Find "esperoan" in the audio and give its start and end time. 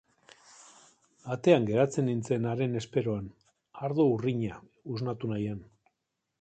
2.81-3.29